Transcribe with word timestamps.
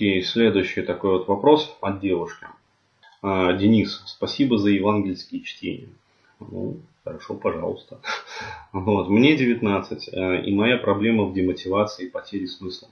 Окей, 0.00 0.22
следующий 0.22 0.80
такой 0.80 1.18
вот 1.18 1.28
вопрос 1.28 1.76
от 1.82 2.00
девушки. 2.00 2.46
А, 3.20 3.52
Денис, 3.52 4.02
спасибо 4.06 4.56
за 4.56 4.70
евангельские 4.70 5.42
чтения. 5.42 5.90
Ну, 6.40 6.78
хорошо, 7.04 7.34
пожалуйста. 7.34 8.00
Вот. 8.72 9.10
Мне 9.10 9.36
19, 9.36 10.08
э, 10.08 10.42
и 10.46 10.54
моя 10.54 10.78
проблема 10.78 11.24
в 11.24 11.34
демотивации 11.34 12.06
и 12.06 12.08
потере 12.08 12.46
смысла. 12.46 12.88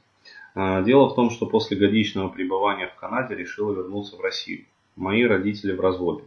А, 0.55 0.83
дело 0.83 1.09
в 1.09 1.15
том, 1.15 1.31
что 1.31 1.47
после 1.47 1.79
годичного 1.79 2.29
пребывания 2.29 2.89
в 2.89 3.01
Канаде 3.01 3.35
решила 3.35 3.73
вернуться 3.73 4.17
в 4.17 4.21
Россию. 4.21 4.67
Мои 4.95 5.25
родители 5.25 5.73
в 5.73 5.81
разводе. 5.81 6.25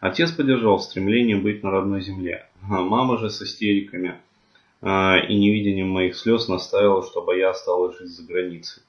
Отец 0.00 0.32
поддержал 0.32 0.80
стремление 0.80 1.36
быть 1.36 1.62
на 1.62 1.70
родной 1.70 2.02
земле. 2.02 2.46
А 2.68 2.82
мама 2.82 3.16
же 3.16 3.30
с 3.30 3.40
истериками 3.40 4.16
а, 4.82 5.16
и 5.16 5.34
невидением 5.34 5.88
моих 5.88 6.14
слез 6.14 6.46
наставила, 6.46 7.02
чтобы 7.06 7.38
я 7.38 7.48
осталась 7.48 7.96
жить 7.96 8.10
за 8.10 8.26
границей. 8.26 8.82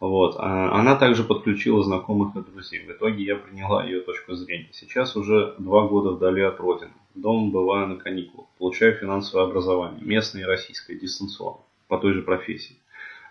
Вот. 0.00 0.36
Она 0.38 0.96
также 0.96 1.24
подключила 1.24 1.82
знакомых 1.82 2.36
и 2.36 2.40
друзей. 2.40 2.86
В 2.86 2.90
итоге 2.90 3.24
я 3.24 3.36
приняла 3.36 3.84
ее 3.84 4.00
точку 4.00 4.34
зрения. 4.34 4.68
Сейчас 4.72 5.16
уже 5.16 5.54
два 5.58 5.86
года 5.86 6.10
вдали 6.10 6.42
от 6.42 6.60
родины. 6.60 6.92
Дома 7.14 7.50
бываю 7.50 7.88
на 7.88 7.96
каникулах. 7.96 8.46
Получаю 8.58 8.94
финансовое 8.94 9.46
образование. 9.46 10.02
Местное 10.04 10.42
и 10.42 10.46
российское, 10.46 10.96
дистанционно. 10.96 11.60
По 11.88 11.98
той 11.98 12.12
же 12.12 12.22
профессии. 12.22 12.76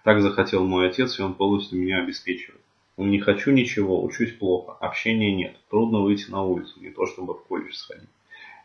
Так 0.03 0.21
захотел 0.21 0.65
мой 0.65 0.87
отец, 0.87 1.19
и 1.19 1.21
он 1.21 1.33
полностью 1.33 1.79
меня 1.79 1.99
обеспечивает. 1.99 2.61
Не 2.97 3.19
хочу 3.19 3.51
ничего, 3.51 4.01
учусь 4.01 4.31
плохо, 4.31 4.71
общения 4.79 5.35
нет, 5.35 5.57
трудно 5.69 5.99
выйти 5.99 6.31
на 6.31 6.43
улицу, 6.43 6.79
не 6.79 6.91
то 6.91 7.05
чтобы 7.05 7.33
в 7.33 7.43
колледж 7.43 7.73
сходить. 7.73 8.07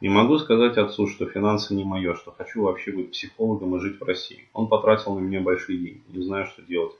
Не 0.00 0.08
могу 0.08 0.38
сказать 0.38 0.78
отцу, 0.78 1.08
что 1.08 1.26
финансы 1.26 1.74
не 1.74 1.82
мое, 1.82 2.14
что 2.14 2.30
хочу 2.30 2.62
вообще 2.62 2.92
быть 2.92 3.10
психологом 3.10 3.74
и 3.74 3.80
жить 3.80 4.00
в 4.00 4.04
России. 4.04 4.48
Он 4.52 4.68
потратил 4.68 5.16
на 5.16 5.18
меня 5.18 5.40
большие 5.40 5.78
деньги, 5.78 6.02
не 6.08 6.22
знаю, 6.22 6.46
что 6.46 6.62
делать. 6.62 6.94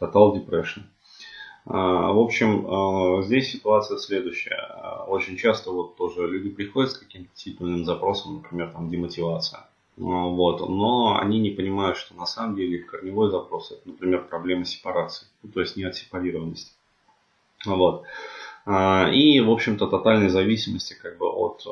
Total 0.00 0.34
depression. 0.34 0.82
А, 1.66 2.12
в 2.12 2.18
общем, 2.18 2.66
а, 2.66 3.22
здесь 3.22 3.52
ситуация 3.52 3.98
следующая. 3.98 4.54
А, 4.54 5.04
очень 5.04 5.36
часто 5.36 5.70
вот 5.70 5.96
тоже 5.96 6.26
люди 6.26 6.48
приходят 6.48 6.90
с 6.90 6.98
каким-то 6.98 7.30
титульным 7.34 7.84
запросом, 7.84 8.36
например, 8.36 8.70
там 8.70 8.90
демотивация. 8.90 9.66
Вот. 9.96 10.66
Но 10.68 11.18
они 11.20 11.38
не 11.38 11.50
понимают, 11.50 11.98
что 11.98 12.14
на 12.14 12.24
самом 12.24 12.56
деле 12.56 12.78
корневой 12.78 13.30
запрос 13.30 13.70
это, 13.72 13.82
например, 13.84 14.24
проблема 14.24 14.64
сепарации, 14.64 15.26
ну, 15.42 15.50
то 15.50 15.60
есть 15.60 15.76
не 15.76 15.84
от 15.84 15.94
сепарированности. 15.94 16.72
Вот. 17.66 18.04
И, 18.66 19.40
в 19.40 19.50
общем-то, 19.50 19.86
тотальной 19.88 20.28
зависимости 20.28 20.94
как 20.94 21.18
бы 21.18 21.26
от 21.26 21.62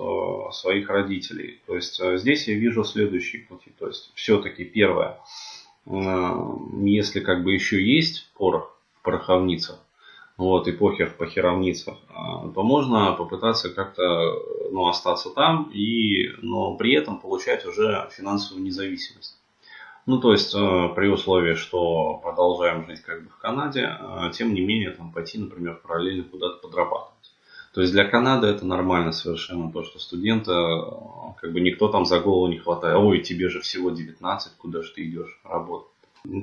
своих 0.54 0.90
родителей. 0.90 1.60
То 1.66 1.76
есть 1.76 2.00
здесь 2.16 2.48
я 2.48 2.54
вижу 2.54 2.84
следующие 2.84 3.42
пути. 3.42 3.72
То 3.78 3.86
есть 3.86 4.10
все-таки 4.14 4.64
первое, 4.64 5.18
если 5.90 7.20
как 7.20 7.44
бы 7.44 7.52
еще 7.52 7.82
есть 7.82 8.30
порох 8.36 8.76
в 9.00 9.02
пороховницах, 9.02 9.78
вот, 10.36 10.68
и 10.68 10.72
похер 10.72 11.10
в 11.10 11.16
похеровницах, 11.16 11.96
а, 12.10 12.48
то 12.48 12.62
можно 12.62 13.12
попытаться 13.12 13.70
как-то 13.70 14.02
ну, 14.70 14.86
остаться 14.86 15.30
там, 15.30 15.70
и, 15.74 16.30
но 16.42 16.76
при 16.76 16.94
этом 16.94 17.18
получать 17.18 17.66
уже 17.66 18.08
финансовую 18.12 18.64
независимость. 18.64 19.36
Ну, 20.06 20.20
то 20.20 20.32
есть, 20.32 20.54
э, 20.54 20.88
при 20.94 21.08
условии, 21.08 21.54
что 21.54 22.14
продолжаем 22.22 22.86
жить 22.86 23.02
как 23.02 23.24
бы 23.24 23.28
в 23.28 23.36
Канаде, 23.36 23.90
э, 24.00 24.30
тем 24.32 24.54
не 24.54 24.62
менее, 24.62 24.92
там 24.92 25.12
пойти, 25.12 25.38
например, 25.38 25.80
параллельно 25.82 26.24
куда-то 26.24 26.66
подрабатывать. 26.66 27.27
То 27.78 27.82
есть 27.82 27.94
для 27.94 28.04
Канады 28.04 28.48
это 28.48 28.66
нормально 28.66 29.12
совершенно, 29.12 29.70
то, 29.70 29.84
что 29.84 30.00
студента, 30.00 30.50
э, 30.50 31.40
как 31.40 31.52
бы 31.52 31.60
никто 31.60 31.86
там 31.86 32.06
за 32.06 32.18
голову 32.18 32.48
не 32.48 32.58
хватает. 32.58 32.96
Ой, 32.96 33.20
тебе 33.20 33.48
же 33.48 33.60
всего 33.60 33.90
19, 33.90 34.52
куда 34.58 34.82
же 34.82 34.90
ты 34.92 35.04
идешь 35.04 35.40
работать? 35.44 35.86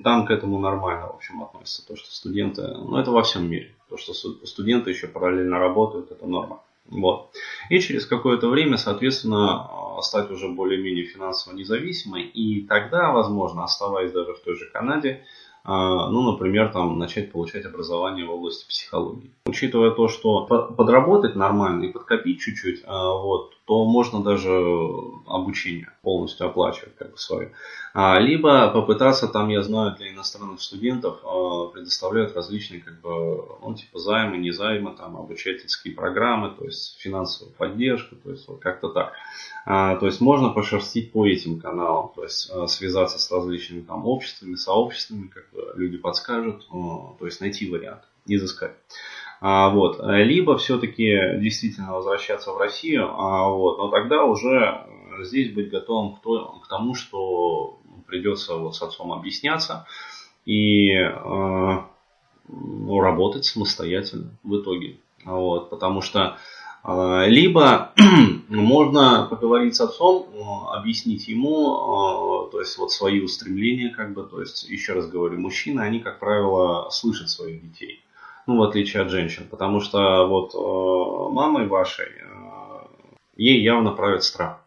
Там 0.06 0.26
к 0.26 0.32
этому 0.32 0.60
нормально, 0.60 1.08
в 1.08 1.16
общем, 1.18 1.44
относятся. 1.44 1.86
То, 1.86 1.98
что 1.98 2.10
студенты, 2.10 2.62
ну 2.62 2.96
это 2.96 3.12
во 3.12 3.22
всем 3.22 3.50
мире. 3.50 3.76
То, 3.90 3.98
что 3.98 4.14
студенты 4.14 4.92
еще 4.92 5.08
параллельно 5.08 5.60
работают, 5.60 6.10
это 6.10 6.26
норма. 6.26 6.62
Вот. 6.88 7.32
И 7.70 7.80
через 7.80 8.06
какое-то 8.06 8.48
время, 8.48 8.78
соответственно, 8.78 9.70
стать 10.04 10.32
уже 10.32 10.48
более-менее 10.48 11.04
финансово 11.04 11.54
независимой. 11.54 12.24
И 12.24 12.62
тогда, 12.62 13.12
возможно, 13.12 13.66
оставаясь 13.66 14.14
даже 14.14 14.36
в 14.36 14.40
той 14.40 14.56
же 14.56 14.70
Канаде, 14.72 15.26
а, 15.66 16.10
ну, 16.10 16.32
например, 16.32 16.72
там, 16.72 16.98
начать 17.00 17.32
получать 17.32 17.66
образование 17.66 18.24
в 18.24 18.32
области 18.32 18.68
психологии. 18.68 19.32
Учитывая 19.48 19.92
то, 19.92 20.08
что 20.08 20.46
подработать 20.48 21.36
нормально 21.36 21.84
и 21.84 21.92
подкопить 21.92 22.40
чуть-чуть, 22.40 22.82
а, 22.84 23.14
вот, 23.14 23.54
то 23.66 23.86
можно 23.86 24.24
даже 24.24 24.50
обучение 25.28 25.92
полностью 26.02 26.48
оплачивать 26.48 26.96
как 26.96 27.12
бы 27.12 27.18
свое. 27.20 27.52
А, 27.94 28.20
либо 28.20 28.72
попытаться, 28.72 29.28
там, 29.28 29.50
я 29.50 29.62
знаю, 29.62 29.96
для 29.98 30.12
иностранных 30.12 30.60
студентов 30.62 31.20
предоставляют 31.74 32.36
различные, 32.36 32.82
как 32.82 33.00
бы, 33.02 33.46
ну, 33.62 33.76
типа 33.76 34.00
займы, 34.00 34.38
не 34.38 34.50
займы, 34.50 34.96
там, 34.98 35.16
обучательские 35.16 35.94
программы, 35.94 36.50
то 36.50 36.66
есть 36.66 36.98
финансовую 37.00 37.54
поддержку, 37.54 38.16
то 38.16 38.32
есть 38.32 38.48
вот 38.48 38.60
как-то 38.60 38.90
так. 38.90 39.14
То 39.66 40.06
есть 40.08 40.22
можно 40.22 40.50
пошерстить 40.50 41.12
по 41.12 41.28
этим 41.28 41.60
каналам, 41.60 42.12
то 42.16 42.24
есть 42.24 42.52
связаться 42.70 43.20
с 43.20 43.32
различными 43.32 43.82
там 43.82 44.08
обществами, 44.08 44.56
сообществами, 44.56 45.28
как 45.28 45.46
люди 45.76 45.98
подскажут, 45.98 46.68
то 46.68 47.26
есть 47.26 47.42
найти 47.42 47.70
вариант, 47.70 48.02
изыскать. 48.26 48.74
А, 49.42 49.70
вот. 49.70 50.00
Либо 50.02 50.58
все-таки 50.58 51.40
действительно 51.40 51.94
возвращаться 51.94 52.52
в 52.52 52.58
Россию, 52.58 53.10
а, 53.10 53.50
вот, 53.50 53.78
но 53.78 53.90
тогда 53.90 54.24
уже 54.24 54.86
здесь 55.22 55.54
быть 55.54 55.70
готовым 55.70 56.16
к 56.16 56.68
тому, 56.68 56.96
что 56.96 57.80
придется 58.08 58.56
вот 58.56 58.76
с 58.76 58.82
отцом 58.82 59.12
объясняться 59.12 59.88
и 60.46 60.92
э, 60.92 61.78
работать 62.48 63.46
самостоятельно 63.46 64.32
в 64.44 64.58
итоге. 64.58 64.98
Вот, 65.26 65.70
потому 65.70 66.02
что 66.02 66.38
а, 66.84 67.26
либо 67.26 67.94
можно 68.48 69.28
поговорить 69.28 69.76
с 69.76 69.82
отцом, 69.82 70.28
объяснить 70.72 71.28
ему, 71.28 71.74
а, 71.74 72.52
то 72.52 72.60
есть 72.60 72.78
вот 72.78 72.92
свои 72.92 73.22
устремления, 73.22 73.90
как 73.90 74.14
бы, 74.14 74.24
то 74.24 74.40
есть, 74.40 74.70
еще 74.70 74.94
раз 74.94 75.08
говорю, 75.08 75.40
мужчины, 75.40 75.82
они, 75.82 76.00
как 76.00 76.20
правило, 76.20 76.90
слышат 76.92 77.30
своих 77.30 77.64
детей. 77.64 78.05
Ну, 78.48 78.58
в 78.58 78.64
отличие 78.64 79.04
от 79.04 79.10
женщин. 79.10 79.48
Потому 79.50 79.80
что 79.80 80.28
вот 80.28 80.54
а, 80.56 81.30
мамой 81.30 81.68
вашей, 81.68 82.08
ей 83.36 83.62
явно 83.62 83.92
правит 83.92 84.24
страх. 84.24 84.62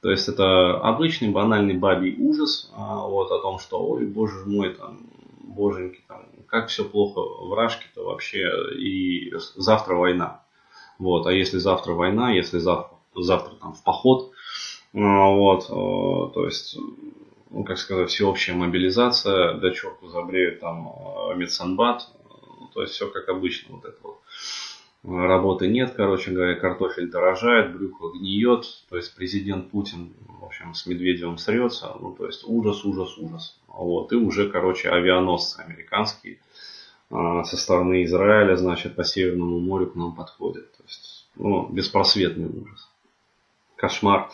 То 0.00 0.10
есть 0.10 0.28
это 0.28 0.78
обычный 0.78 1.28
банальный 1.30 1.74
бабий 1.74 2.14
ужас 2.18 2.70
вот, 2.76 3.30
о 3.32 3.40
том, 3.40 3.58
что 3.58 3.84
ой, 3.84 4.06
боже 4.06 4.44
мой, 4.46 4.74
там, 4.74 5.00
боженьки, 5.40 6.00
там, 6.06 6.24
как 6.46 6.68
все 6.68 6.84
плохо 6.84 7.20
в 7.20 7.52
Рашке-то 7.54 8.04
вообще, 8.04 8.48
и 8.76 9.32
завтра 9.56 9.94
война. 9.94 10.42
Вот, 10.98 11.26
а 11.26 11.32
если 11.32 11.58
завтра 11.58 11.92
война, 11.92 12.32
если 12.32 12.58
завтра, 12.58 12.96
завтра 13.14 13.54
там 13.56 13.74
в 13.74 13.82
поход, 13.82 14.32
э, 14.94 14.98
вот, 14.98 15.64
э, 15.64 16.34
то 16.34 16.44
есть, 16.44 16.76
ну, 17.50 17.64
как 17.64 17.78
сказать, 17.78 18.10
всеобщая 18.10 18.54
мобилизация, 18.54 19.54
до 19.54 19.70
черту 19.70 20.08
забреют 20.08 20.60
там 20.60 20.88
э, 20.88 21.34
то 22.72 22.82
есть 22.82 22.94
все 22.94 23.08
как 23.08 23.28
обычно, 23.28 23.76
вот 23.76 23.84
это 23.84 23.98
вот. 24.02 24.20
Работы 25.04 25.68
нет, 25.68 25.94
короче 25.96 26.32
говоря, 26.32 26.56
картофель 26.56 27.08
дорожает, 27.08 27.74
брюхо 27.74 28.08
гниет, 28.08 28.64
то 28.88 28.96
есть 28.96 29.14
президент 29.14 29.70
Путин, 29.70 30.12
в 30.40 30.44
общем, 30.44 30.74
с 30.74 30.86
Медведевым 30.86 31.38
срется, 31.38 31.94
ну, 32.00 32.12
то 32.12 32.26
есть 32.26 32.42
ужас, 32.44 32.84
ужас, 32.84 33.16
ужас. 33.16 33.60
Вот, 33.68 34.12
и 34.12 34.16
уже, 34.16 34.50
короче, 34.50 34.90
авианосцы 34.90 35.60
американские 35.60 36.40
а, 37.10 37.44
со 37.44 37.56
стороны 37.56 38.04
Израиля, 38.04 38.56
значит, 38.56 38.96
по 38.96 39.04
Северному 39.04 39.60
морю 39.60 39.86
к 39.86 39.94
нам 39.94 40.14
подходят. 40.14 40.70
То 40.76 40.82
есть, 40.86 41.28
ну, 41.36 41.68
беспросветный 41.68 42.48
ужас. 42.48 42.88
Кошмар. 43.76 44.30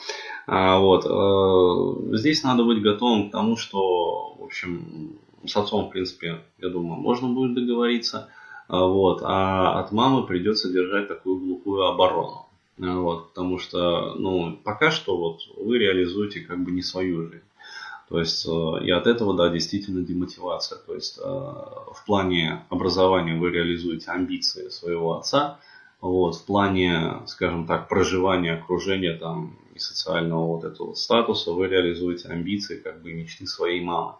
А, 0.46 0.78
вот. 0.78 1.06
А, 1.06 2.16
здесь 2.16 2.42
надо 2.42 2.64
быть 2.64 2.82
готовым 2.82 3.28
к 3.28 3.32
тому, 3.32 3.56
что, 3.56 4.34
в 4.38 4.42
общем, 4.42 5.18
с 5.46 5.56
отцом, 5.56 5.86
в 5.86 5.90
принципе, 5.90 6.40
я 6.58 6.68
думаю, 6.68 7.00
можно 7.00 7.28
будет 7.28 7.54
договориться. 7.54 8.28
А, 8.68 8.86
вот. 8.86 9.20
А 9.22 9.80
от 9.80 9.92
мамы 9.92 10.26
придется 10.26 10.72
держать 10.72 11.08
такую 11.08 11.38
глухую 11.38 11.84
оборону. 11.84 12.46
А, 12.80 12.98
вот, 12.98 13.28
потому 13.30 13.58
что, 13.58 14.14
ну, 14.14 14.58
пока 14.64 14.90
что 14.90 15.16
вот 15.16 15.40
вы 15.56 15.78
реализуете 15.78 16.40
как 16.40 16.62
бы 16.62 16.72
не 16.72 16.82
свою 16.82 17.28
жизнь. 17.28 17.44
То 18.08 18.20
есть 18.20 18.46
э, 18.46 18.84
и 18.84 18.90
от 18.90 19.06
этого, 19.06 19.34
да, 19.34 19.48
действительно 19.48 20.02
демотивация. 20.02 20.78
То 20.78 20.94
есть 20.94 21.18
э, 21.18 21.22
в 21.22 22.02
плане 22.06 22.64
образования 22.68 23.34
вы 23.34 23.50
реализуете 23.50 24.10
амбиции 24.10 24.68
своего 24.68 25.16
отца, 25.18 25.58
вот, 26.00 26.36
в 26.36 26.44
плане, 26.44 27.22
скажем 27.26 27.66
так, 27.66 27.88
проживания, 27.88 28.54
окружения 28.54 29.16
там 29.16 29.56
и 29.74 29.78
социального 29.78 30.46
вот 30.46 30.64
этого 30.64 30.94
статуса 30.94 31.52
вы 31.52 31.68
реализуете 31.68 32.28
амбиции, 32.28 32.76
как 32.76 33.02
бы 33.02 33.12
мечты 33.12 33.46
своей 33.46 33.80
мамы. 33.80 34.14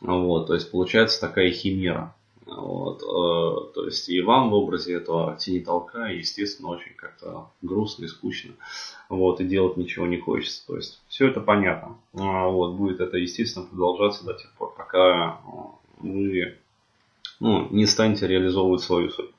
Вот, 0.00 0.46
то 0.46 0.54
есть 0.54 0.70
получается 0.70 1.20
такая 1.20 1.50
химера. 1.50 2.14
Вот, 2.46 3.02
э, 3.02 3.74
то 3.74 3.84
есть 3.84 4.08
и 4.08 4.22
вам 4.22 4.48
в 4.48 4.54
образе 4.54 4.94
этого 4.94 5.36
тени 5.38 5.60
толка, 5.60 6.06
естественно, 6.06 6.70
очень 6.70 6.94
как-то 6.96 7.50
грустно 7.60 8.06
и 8.06 8.08
скучно. 8.08 8.54
Вот, 9.10 9.40
и 9.40 9.44
делать 9.44 9.76
ничего 9.76 10.06
не 10.06 10.16
хочется. 10.16 10.66
То 10.66 10.76
есть 10.76 11.02
все 11.08 11.28
это 11.28 11.40
понятно. 11.40 11.98
А, 12.14 12.48
вот, 12.48 12.72
будет 12.74 13.00
это, 13.00 13.18
естественно, 13.18 13.66
продолжаться 13.66 14.24
до 14.24 14.32
тех 14.32 14.50
пор, 14.52 14.72
пока 14.74 15.40
вы 15.98 16.56
ну, 17.38 17.68
не 17.70 17.84
станете 17.84 18.26
реализовывать 18.26 18.80
свою 18.80 19.10
судьбу. 19.10 19.32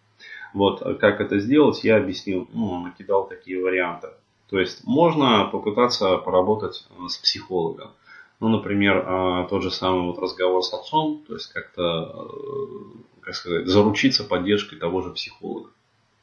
Вот 0.54 0.82
как 1.00 1.22
это 1.22 1.40
сделать, 1.40 1.84
я 1.84 1.98
объяснил, 1.98 2.48
ну, 2.54 2.80
накидал 2.80 3.28
такие 3.28 3.62
варианты. 3.62 4.10
То 4.50 4.60
есть 4.60 4.86
можно 4.86 5.46
попытаться 5.46 6.18
поработать 6.18 6.88
с 7.08 7.18
психологом. 7.18 7.92
Ну, 8.40 8.48
например, 8.48 9.04
а, 9.06 9.48
тот 9.48 9.64
же 9.64 9.70
самый 9.70 10.08
вот 10.08 10.20
разговор 10.20 10.64
с 10.64 10.74
отцом, 10.74 11.24
то 11.28 11.34
есть 11.34 11.52
как-то, 11.52 12.16
э, 12.16 13.20
как 13.22 13.36
сказать, 13.36 13.68
заручиться 13.68 14.24
поддержкой 14.24 14.78
того 14.78 15.02
же 15.02 15.12
психолога. 15.12 15.70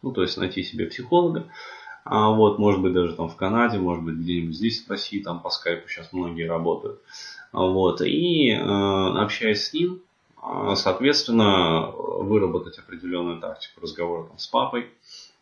Ну, 0.03 0.13
то 0.13 0.23
есть 0.23 0.39
найти 0.39 0.63
себе 0.63 0.87
психолога, 0.87 1.45
а 2.05 2.31
вот, 2.31 2.59
может 2.59 2.81
быть, 2.81 2.95
даже 2.95 3.15
там 3.15 3.29
в 3.29 3.37
Канаде, 3.37 3.79
может 3.79 4.03
быть, 4.03 4.15
где-нибудь 4.15 4.57
здесь 4.57 4.85
в 4.85 4.91
России, 4.91 5.23
там 5.23 5.41
по 5.41 5.51
скайпу 5.51 5.89
сейчас 5.89 6.13
многие 6.13 6.49
работают. 6.49 7.01
Вот, 7.53 8.01
и 8.01 8.51
э, 8.51 8.61
общаясь 8.61 9.67
с 9.67 9.73
ним, 9.75 10.01
э, 10.43 10.75
соответственно, 10.75 11.91
выработать 11.91 12.79
определенную 12.79 13.41
тактику 13.41 13.83
разговора 13.83 14.25
там, 14.25 14.39
с 14.39 14.47
папой, 14.47 14.89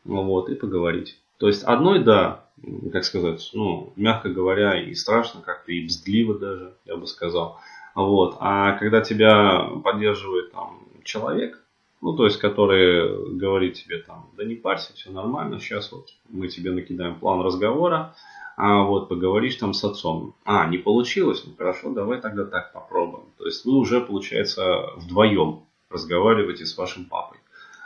вот, 0.04 0.48
и 0.48 0.54
поговорить. 0.54 1.18
То 1.38 1.48
есть 1.48 1.62
одной, 1.64 2.02
да, 2.02 2.44
как 2.92 3.04
сказать, 3.04 3.50
ну, 3.52 3.92
мягко 3.96 4.28
говоря, 4.28 4.80
и 4.80 4.94
страшно 4.94 5.40
как-то, 5.40 5.72
и 5.72 5.86
бздливо 5.86 6.38
даже, 6.38 6.74
я 6.84 6.96
бы 6.96 7.06
сказал. 7.06 7.58
Вот. 7.94 8.36
А 8.40 8.72
когда 8.78 9.00
тебя 9.00 9.68
поддерживает 9.82 10.52
там 10.52 10.80
человек, 11.04 11.60
ну, 12.00 12.14
то 12.14 12.26
есть, 12.26 12.38
который 12.38 13.34
говорит 13.36 13.74
тебе 13.74 13.98
там, 13.98 14.30
да 14.36 14.44
не 14.44 14.54
парься, 14.54 14.92
все 14.94 15.10
нормально, 15.10 15.58
сейчас 15.58 15.90
вот 15.90 16.08
мы 16.28 16.48
тебе 16.48 16.70
накидаем 16.70 17.18
план 17.18 17.40
разговора, 17.40 18.14
а 18.56 18.84
вот 18.84 19.08
поговоришь 19.08 19.56
там 19.56 19.72
с 19.74 19.82
отцом. 19.84 20.34
А, 20.44 20.66
не 20.68 20.78
получилось? 20.78 21.42
Ну 21.44 21.54
хорошо, 21.56 21.90
давай 21.90 22.20
тогда 22.20 22.44
так 22.44 22.72
попробуем. 22.72 23.26
То 23.38 23.46
есть 23.46 23.64
вы 23.64 23.76
уже, 23.76 24.00
получается, 24.00 24.90
вдвоем 24.96 25.64
разговариваете 25.90 26.66
с 26.66 26.76
вашим 26.76 27.06
папой. 27.06 27.38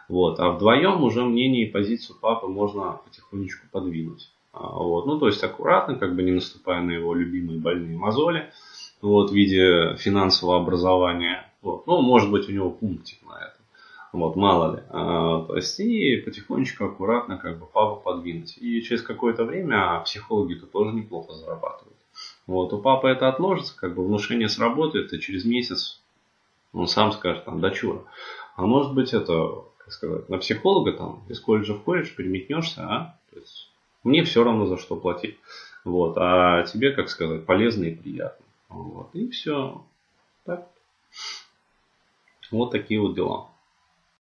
Вот. 0.08 0.40
А 0.40 0.50
вдвоем 0.50 1.02
уже 1.02 1.24
мнение 1.24 1.66
и 1.66 1.70
позицию 1.70 2.16
папы 2.20 2.46
можно 2.46 2.98
потихонечку 3.04 3.66
подвинуть. 3.70 4.30
А, 4.52 4.78
вот. 4.78 5.06
Ну, 5.06 5.18
то 5.18 5.26
есть 5.26 5.42
аккуратно, 5.44 5.96
как 5.96 6.16
бы 6.16 6.22
не 6.22 6.32
наступая 6.32 6.82
на 6.82 6.90
его 6.92 7.14
любимые 7.14 7.60
больные 7.60 7.96
мозоли, 7.96 8.50
вот, 9.02 9.30
в 9.30 9.34
виде 9.34 9.96
финансового 9.96 10.58
образования. 10.58 11.50
Вот. 11.62 11.86
Ну, 11.86 12.00
может 12.00 12.30
быть, 12.30 12.48
у 12.48 12.52
него 12.52 12.70
пунктик 12.70 13.18
на 13.26 13.38
это. 13.38 13.56
Вот, 14.12 14.36
мало 14.36 14.76
ли. 14.76 14.82
А, 14.88 15.44
то 15.44 15.56
есть, 15.56 15.78
и 15.80 16.16
потихонечку, 16.16 16.86
аккуратно, 16.86 17.36
как 17.36 17.58
бы 17.58 17.66
папу 17.66 18.00
подвинуть. 18.00 18.56
И 18.58 18.80
через 18.82 19.02
какое-то 19.02 19.44
время 19.44 20.00
психологи-то 20.00 20.66
тоже 20.66 20.92
неплохо 20.92 21.34
зарабатывают. 21.34 21.96
Вот, 22.46 22.72
у 22.72 22.78
папы 22.78 23.08
это 23.08 23.28
отложится, 23.28 23.76
как 23.76 23.94
бы 23.94 24.04
внушение 24.04 24.48
сработает, 24.48 25.12
и 25.12 25.20
через 25.20 25.44
месяц 25.44 26.00
он 26.72 26.86
сам 26.88 27.12
скажет, 27.12 27.44
там, 27.44 27.60
дочура. 27.60 28.00
А 28.56 28.62
может 28.66 28.94
быть, 28.94 29.12
это 29.12 29.64
как 29.88 29.94
сказать, 29.94 30.28
на 30.28 30.36
психолога 30.36 30.92
там 30.92 31.22
из 31.30 31.40
колледжа 31.40 31.72
в 31.72 31.82
колледж 31.82 32.14
переметнешься, 32.14 32.82
а? 32.82 33.18
То 33.30 33.40
есть, 33.40 33.70
мне 34.04 34.22
все 34.22 34.44
равно 34.44 34.66
за 34.66 34.76
что 34.76 34.96
платить. 34.96 35.38
Вот, 35.82 36.14
а 36.18 36.62
тебе, 36.64 36.90
как 36.90 37.08
сказать, 37.08 37.46
полезно 37.46 37.84
и 37.84 37.94
приятно. 37.94 38.44
Вот, 38.68 39.08
и 39.14 39.30
все. 39.30 39.82
Так. 40.44 40.68
Вот 42.50 42.70
такие 42.70 43.00
вот 43.00 43.14
дела. 43.14 43.48